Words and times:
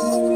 Podcast. 0.00 0.29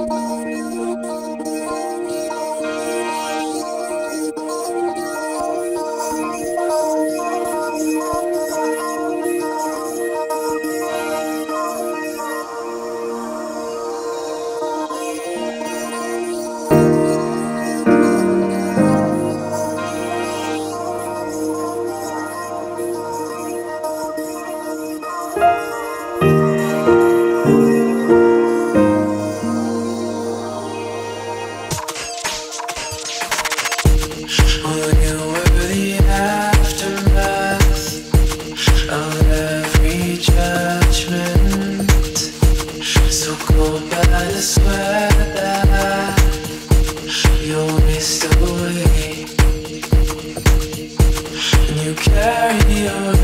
carry 51.95 52.88
on. 52.88 53.23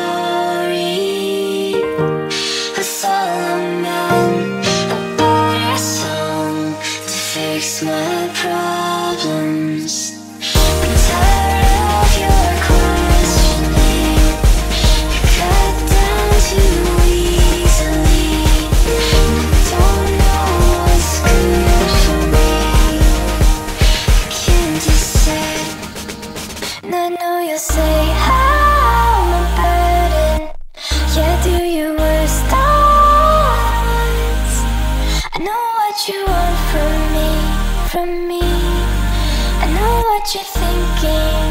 fix 7.61 7.83
my 7.83 8.29
problems. 8.41 9.93
I'm 10.55 10.93
tired 11.07 11.65
of 12.01 12.11
your 12.23 12.49
questioning. 12.65 14.17
You 15.13 15.21
cut 15.37 15.75
down 15.93 16.29
too 16.49 16.81
easily. 17.05 18.29
I 18.89 19.69
don't 19.71 20.09
know 20.21 20.45
what's 20.73 21.13
good 21.25 21.91
for 22.03 22.21
me. 22.33 22.51
I 24.17 24.33
can't 24.41 24.79
decide. 24.85 25.71
I 26.83 27.09
know 27.09 27.35
you're 27.47 27.59
safe. 27.59 28.00
from 37.91 38.25
me. 38.25 38.39
I 38.41 39.67
know 39.75 39.95
what 40.09 40.33
you're 40.33 40.51
thinking, 40.63 41.47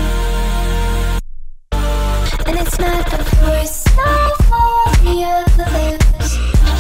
and 2.47 2.57
it's 2.59 2.79
not 2.79 3.05
the 3.11 3.23
voice 3.45 3.85
of 3.87 4.51
all 4.51 4.89
the 5.05 5.17
others. 5.37 6.39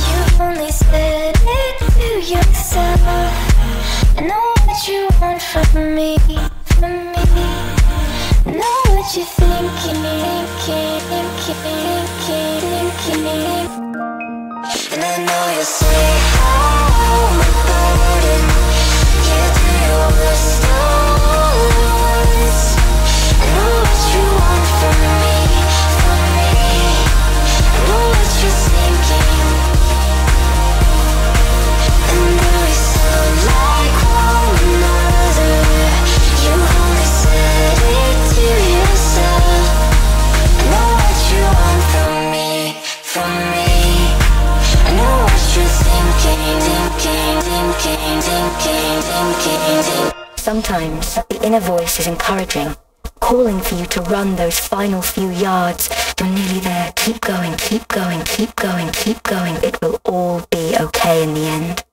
You've 0.08 0.40
only 0.40 0.72
said 0.72 1.36
it 1.36 1.78
to 1.92 2.08
yourself. 2.32 3.02
I 4.16 4.20
know 4.28 4.46
what 4.64 4.80
you 4.88 5.08
want 5.20 5.42
from 5.42 5.94
me, 5.94 6.16
from 6.78 6.94
me. 7.12 7.26
I 8.46 8.52
know 8.60 8.78
what 8.94 9.14
you're 9.14 9.32
thinking, 9.40 10.00
thinking, 10.24 11.00
thinking, 11.10 11.58
thinking, 11.64 12.64
thinking. 13.04 13.68
And 14.92 15.04
I 15.04 15.06
know 15.26 15.42
you're 15.54 15.64
saying. 15.64 16.39
Sometimes 50.36 51.16
the 51.28 51.40
inner 51.44 51.60
voice 51.60 52.00
is 52.00 52.06
encouraging, 52.06 52.74
calling 53.20 53.60
for 53.60 53.74
you 53.74 53.84
to 53.86 54.00
run 54.02 54.34
those 54.36 54.58
final 54.58 55.02
few 55.02 55.28
yards. 55.28 55.90
You're 56.18 56.30
nearly 56.30 56.60
there. 56.60 56.92
Keep 56.96 57.20
going, 57.20 57.56
keep 57.58 57.86
going, 57.88 58.22
keep 58.24 58.56
going, 58.56 58.90
keep 58.92 59.22
going. 59.22 59.56
It 59.56 59.80
will 59.82 60.00
all 60.06 60.46
be 60.50 60.74
okay 60.80 61.22
in 61.22 61.34
the 61.34 61.40
end. 61.40 61.84